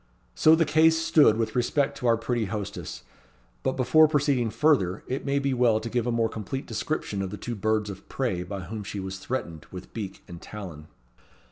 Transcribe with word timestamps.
So 0.33 0.55
the 0.55 0.65
case 0.65 0.97
stood 0.97 1.37
with 1.37 1.55
respect 1.55 1.95
to 1.99 2.07
our 2.07 2.17
pretty 2.17 2.45
hostess; 2.45 3.03
but, 3.61 3.73
before 3.77 4.07
proceeding 4.07 4.49
further, 4.49 5.03
it 5.05 5.27
may 5.27 5.37
be 5.37 5.53
well 5.53 5.79
to 5.79 5.91
give 5.91 6.07
a 6.07 6.11
more 6.11 6.27
complete 6.27 6.65
description 6.65 7.21
of 7.21 7.29
the 7.29 7.37
two 7.37 7.53
birds 7.53 7.87
of 7.91 8.09
prey 8.09 8.41
by 8.41 8.61
whom 8.61 8.83
she 8.83 8.99
was 8.99 9.19
threatened 9.19 9.67
with 9.69 9.93
beak 9.93 10.23
and 10.27 10.41
talon. 10.41 10.87